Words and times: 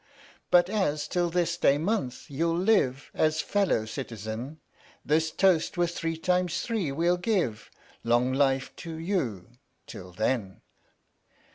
"But 0.49 0.67
as 0.67 1.07
till 1.07 1.29
this 1.29 1.57
day 1.57 1.77
month 1.77 2.25
you'll 2.27 2.57
live 2.57 3.11
As 3.13 3.39
fellow 3.39 3.85
citizen, 3.85 4.59
This 5.05 5.29
toast 5.29 5.77
with 5.77 5.91
three 5.95 6.17
times 6.17 6.61
three 6.61 6.91
we'll 6.91 7.17
give" 7.17 7.69
Long 8.03 8.33
life 8.33 8.75
to 8.77 8.95
you 8.95 9.49
till 9.85 10.11
then 10.11 10.61